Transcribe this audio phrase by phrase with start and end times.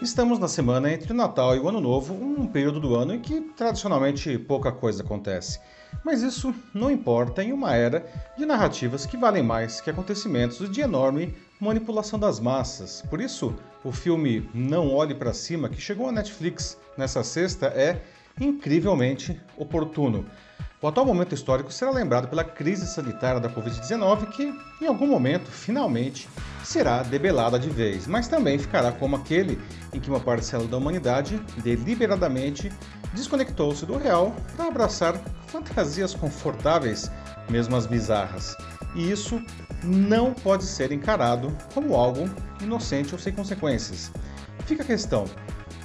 [0.00, 3.20] Estamos na semana entre o Natal e o Ano Novo, um período do ano em
[3.20, 5.58] que tradicionalmente pouca coisa acontece.
[6.04, 8.06] Mas isso não importa em uma era
[8.36, 13.02] de narrativas que valem mais que acontecimentos de enorme manipulação das massas.
[13.10, 13.52] Por isso,
[13.82, 18.00] o filme Não Olhe para Cima, que chegou à Netflix nessa sexta, é
[18.40, 20.24] incrivelmente oportuno.
[20.80, 25.50] O atual momento histórico será lembrado pela crise sanitária da Covid-19, que, em algum momento,
[25.50, 26.28] finalmente,
[26.62, 29.60] será debelada de vez, mas também ficará como aquele
[29.92, 32.70] em que uma parcela da humanidade deliberadamente
[33.12, 37.10] desconectou-se do real para abraçar fantasias confortáveis,
[37.50, 38.54] mesmo as bizarras.
[38.94, 39.42] E isso
[39.82, 44.12] não pode ser encarado como algo inocente ou sem consequências.
[44.64, 45.24] Fica a questão: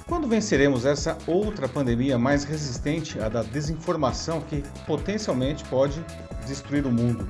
[0.06, 6.04] quando venceremos essa outra pandemia mais resistente à da desinformação que potencialmente pode
[6.46, 7.28] destruir o mundo?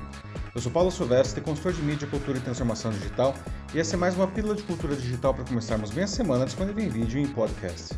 [0.53, 3.33] Eu sou Paulo Silvestre, consultor de mídia, cultura e transformação digital,
[3.73, 6.83] e essa é mais uma pílula de cultura digital para começarmos bem a semana, disponível
[6.83, 7.93] em vídeo e em podcast.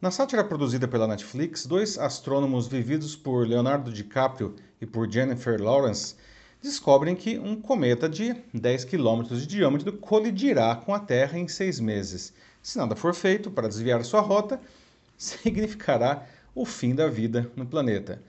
[0.00, 6.14] Na sátira produzida pela Netflix, dois astrônomos vividos por Leonardo DiCaprio e por Jennifer Lawrence
[6.62, 11.80] descobrem que um cometa de 10 km de diâmetro colidirá com a Terra em seis
[11.80, 14.60] meses se nada for feito para desviar sua rota,
[15.16, 18.20] significará o fim da vida no planeta.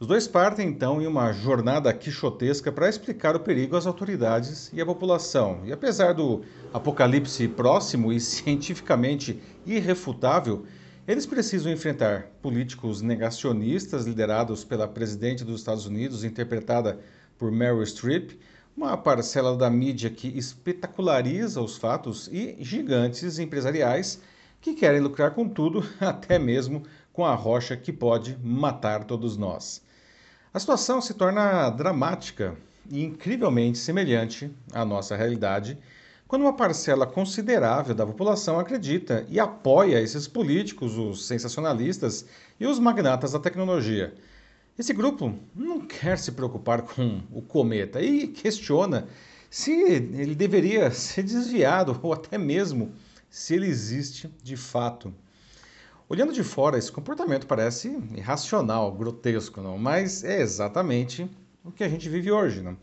[0.00, 4.80] Os dois partem então em uma jornada quixotesca para explicar o perigo às autoridades e
[4.80, 5.62] à população.
[5.64, 10.64] E apesar do apocalipse próximo e cientificamente irrefutável,
[11.06, 17.00] eles precisam enfrentar políticos negacionistas liderados pela presidente dos Estados Unidos, interpretada
[17.36, 18.38] por Meryl Streep,
[18.78, 24.20] uma parcela da mídia que espetaculariza os fatos e gigantes empresariais
[24.60, 29.82] que querem lucrar com tudo, até mesmo com a rocha que pode matar todos nós.
[30.54, 32.56] A situação se torna dramática
[32.88, 35.76] e incrivelmente semelhante à nossa realidade
[36.28, 42.26] quando uma parcela considerável da população acredita e apoia esses políticos, os sensacionalistas
[42.60, 44.14] e os magnatas da tecnologia
[44.78, 49.08] esse grupo não quer se preocupar com o cometa e questiona
[49.50, 52.92] se ele deveria ser desviado ou até mesmo
[53.28, 55.12] se ele existe de fato.
[56.08, 59.76] Olhando de fora, esse comportamento parece irracional, grotesco, não?
[59.76, 61.28] mas é exatamente
[61.64, 62.62] o que a gente vive hoje.
[62.62, 62.76] Não?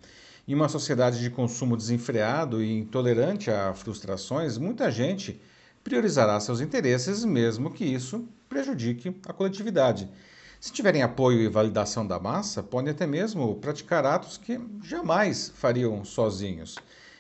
[0.47, 5.41] Em uma sociedade de consumo desenfreado e intolerante a frustrações, muita gente
[5.83, 10.09] priorizará seus interesses, mesmo que isso prejudique a coletividade.
[10.65, 16.03] Se tiverem apoio e validação da massa, podem até mesmo praticar atos que jamais fariam
[16.03, 16.75] sozinhos.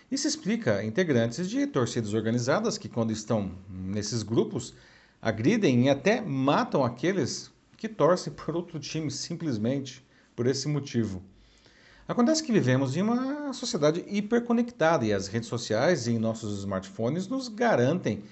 [0.09, 4.73] Isso explica integrantes de torcidas organizadas que, quando estão nesses grupos,
[5.21, 10.03] agridem e até matam aqueles que torcem por outro time simplesmente
[10.35, 11.21] por esse motivo.
[12.07, 17.47] Acontece que vivemos em uma sociedade hiperconectada e as redes sociais e nossos smartphones nos
[17.47, 18.23] garantem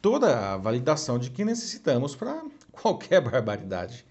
[0.00, 4.08] toda a validação de que necessitamos para qualquer barbaridade.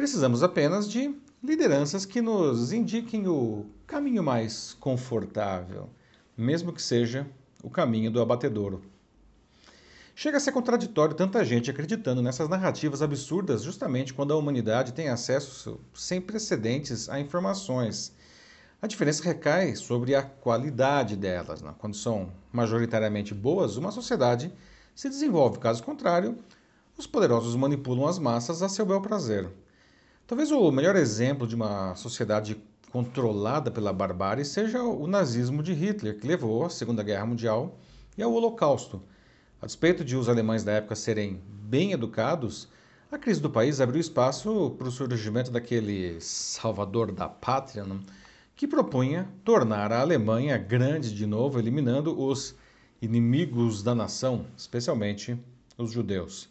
[0.00, 5.90] Precisamos apenas de lideranças que nos indiquem o caminho mais confortável,
[6.34, 7.26] mesmo que seja
[7.62, 8.80] o caminho do abatedouro.
[10.14, 15.10] Chega a ser contraditório tanta gente acreditando nessas narrativas absurdas justamente quando a humanidade tem
[15.10, 18.10] acesso sem precedentes a informações.
[18.80, 21.60] A diferença recai sobre a qualidade delas.
[21.60, 21.74] Né?
[21.78, 24.50] Quando são majoritariamente boas, uma sociedade
[24.94, 25.58] se desenvolve.
[25.58, 26.38] Caso contrário,
[26.96, 29.50] os poderosos manipulam as massas a seu bel prazer.
[30.30, 32.56] Talvez o melhor exemplo de uma sociedade
[32.92, 37.76] controlada pela barbárie seja o nazismo de Hitler, que levou à Segunda Guerra Mundial
[38.16, 39.02] e ao Holocausto.
[39.60, 42.68] A despeito de os alemães da época serem bem educados,
[43.10, 47.84] a crise do país abriu espaço para o surgimento daquele salvador da pátria
[48.54, 52.54] que propunha tornar a Alemanha grande de novo, eliminando os
[53.02, 55.36] inimigos da nação, especialmente
[55.76, 56.48] os judeus.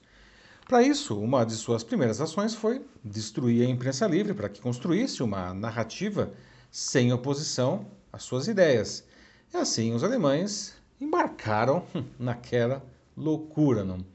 [0.70, 5.24] Para isso, uma de suas primeiras ações foi destruir a imprensa livre para que construísse
[5.24, 6.32] uma narrativa
[6.70, 9.04] sem oposição às suas ideias.
[9.52, 11.84] E assim os alemães embarcaram
[12.20, 12.84] naquela
[13.18, 14.06] loucura, não?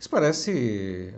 [0.00, 1.12] Isso parece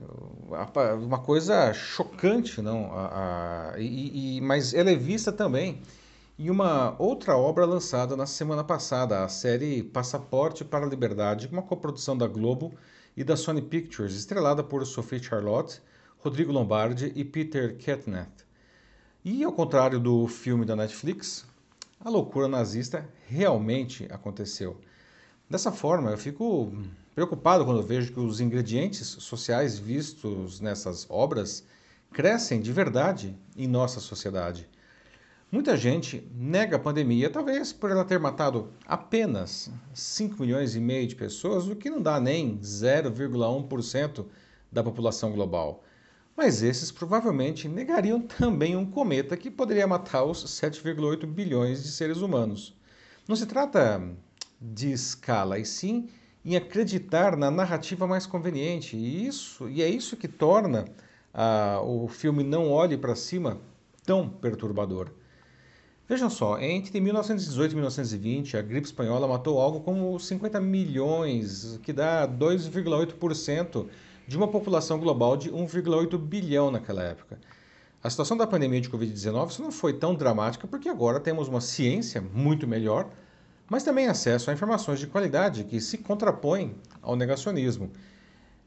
[1.00, 2.90] uma coisa chocante, não?
[2.92, 5.80] A, a, e, e, mas ela é vista também
[6.36, 11.62] em uma outra obra lançada na semana passada, a série Passaporte para a Liberdade, uma
[11.62, 12.74] coprodução da Globo
[13.16, 15.80] e da Sony Pictures, estrelada por Sophie Charlotte,
[16.18, 18.44] Rodrigo Lombardi e Peter Ketneth.
[19.24, 21.46] E ao contrário do filme da Netflix,
[21.98, 24.78] a loucura nazista realmente aconteceu.
[25.48, 26.72] Dessa forma, eu fico
[27.14, 31.64] preocupado quando vejo que os ingredientes sociais vistos nessas obras
[32.12, 34.69] crescem de verdade em nossa sociedade.
[35.50, 41.06] Muita gente nega a pandemia, talvez por ela ter matado apenas 5 milhões e meio
[41.06, 44.26] de pessoas, o que não dá nem 0,1%
[44.72, 45.84] da população global.
[46.37, 52.19] Mas esses provavelmente negariam também um cometa que poderia matar os 7,8 bilhões de seres
[52.19, 52.76] humanos.
[53.28, 54.02] Não se trata
[54.60, 56.08] de escala, e sim
[56.44, 58.96] em acreditar na narrativa mais conveniente.
[58.96, 60.87] E, isso, e é isso que torna
[61.32, 63.60] ah, o filme Não Olhe para Cima
[64.04, 65.12] tão perturbador.
[66.08, 71.93] Vejam só, entre 1918 e 1920, a gripe espanhola matou algo como 50 milhões, que
[71.93, 73.88] dá 2,8%
[74.29, 77.41] de uma população global de 1,8 bilhão naquela época.
[78.00, 82.20] A situação da pandemia de Covid-19 não foi tão dramática porque agora temos uma ciência
[82.20, 83.11] muito melhor,
[83.69, 87.91] mas também acesso a informações de qualidade que se contrapõem ao negacionismo.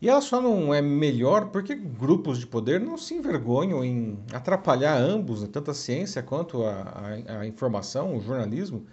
[0.01, 4.97] E ela só não é melhor porque grupos de poder não se envergonham em atrapalhar
[4.97, 8.85] ambos, né, tanto a ciência quanto a, a, a informação, o jornalismo,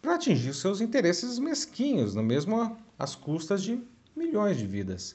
[0.00, 3.82] para atingir seus interesses mesquinhos, no mesmo às custas de
[4.16, 5.14] milhões de vidas.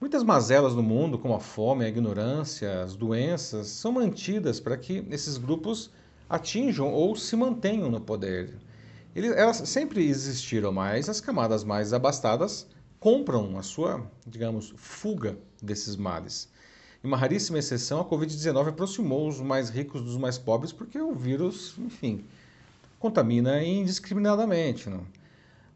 [0.00, 5.04] Muitas mazelas no mundo, como a fome, a ignorância, as doenças, são mantidas para que
[5.10, 5.90] esses grupos
[6.28, 8.54] atinjam ou se mantenham no poder.
[9.14, 12.68] Eles, elas sempre existiram, mas as camadas mais abastadas
[13.06, 16.48] compram a sua, digamos, fuga desses males.
[17.04, 21.14] Em uma raríssima exceção, a Covid-19 aproximou os mais ricos dos mais pobres porque o
[21.14, 22.24] vírus, enfim,
[22.98, 24.90] contamina indiscriminadamente.
[24.90, 25.06] Não?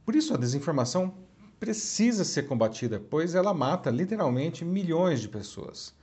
[0.05, 1.15] Por isso, a desinformação
[1.61, 5.95] precisa ser combatida, pois ela mata literalmente milhões de pessoas.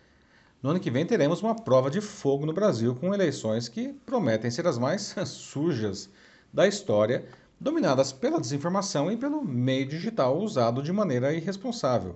[0.64, 4.50] No ano que vem teremos uma prova de fogo no Brasil com eleições que prometem
[4.50, 6.10] ser as mais sujas
[6.54, 7.26] da história,
[7.60, 12.16] dominadas pela desinformação e pelo meio digital usado de maneira irresponsável.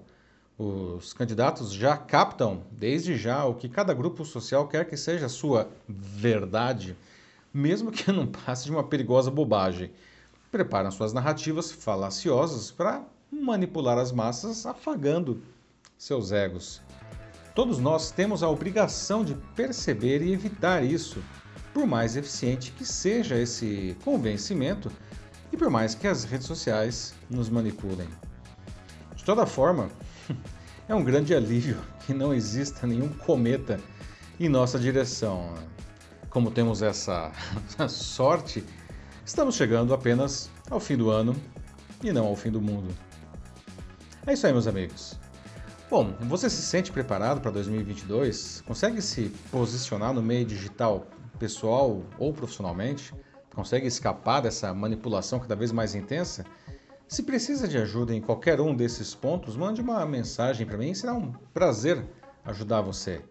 [0.57, 5.29] Os candidatos já captam, desde já, o que cada grupo social quer que seja a
[5.29, 6.95] sua verdade,
[7.51, 9.91] mesmo que não passe de uma perigosa bobagem.
[10.51, 15.41] Preparam suas narrativas falaciosas para manipular as massas, afagando
[15.97, 16.81] seus egos.
[17.55, 21.23] Todos nós temos a obrigação de perceber e evitar isso,
[21.73, 24.91] por mais eficiente que seja esse convencimento
[25.51, 28.07] e por mais que as redes sociais nos manipulem.
[29.15, 29.89] De toda forma,
[30.87, 33.79] é um grande alívio que não exista nenhum cometa
[34.39, 35.53] em nossa direção.
[36.29, 37.31] Como temos essa
[37.89, 38.63] sorte,
[39.25, 41.35] estamos chegando apenas ao fim do ano
[42.03, 42.93] e não ao fim do mundo.
[44.25, 45.19] É isso aí, meus amigos.
[45.89, 48.63] Bom, você se sente preparado para 2022?
[48.65, 51.05] Consegue se posicionar no meio digital
[51.37, 53.13] pessoal ou profissionalmente?
[53.53, 56.45] Consegue escapar dessa manipulação cada vez mais intensa?
[57.07, 61.13] Se precisa de ajuda em qualquer um desses pontos, mande uma mensagem para mim, será
[61.13, 62.05] um prazer
[62.45, 63.21] ajudar você.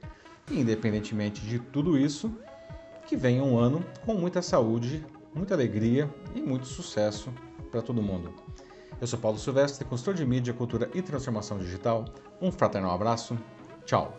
[0.50, 2.30] E, independentemente de tudo isso,
[3.06, 7.32] que venha um ano com muita saúde, muita alegria e muito sucesso
[7.70, 8.34] para todo mundo.
[9.00, 12.04] Eu sou Paulo Silvestre, consultor de mídia, cultura e transformação digital.
[12.40, 13.38] Um fraternal abraço.
[13.86, 14.14] Tchau.